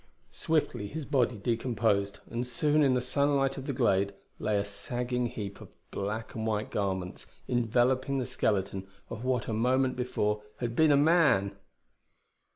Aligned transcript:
Swiftly 0.31 0.87
his 0.87 1.05
body 1.05 1.35
decomposed; 1.37 2.21
and 2.27 2.47
soon 2.47 2.81
in 2.81 2.95
the 2.95 3.01
sunlight 3.01 3.55
of 3.59 3.67
the 3.67 3.71
glade 3.71 4.15
lay 4.39 4.57
a 4.57 4.65
sagging 4.65 5.27
heap 5.27 5.61
of 5.61 5.69
black 5.91 6.33
and 6.33 6.47
white 6.47 6.71
garments 6.71 7.27
enveloping 7.47 8.17
the 8.17 8.25
skeleton 8.25 8.87
of 9.11 9.23
what 9.23 9.47
a 9.47 9.53
moment 9.53 9.95
before 9.95 10.41
had 10.57 10.75
been 10.75 10.91
a 10.91 10.97
man! 10.97 11.55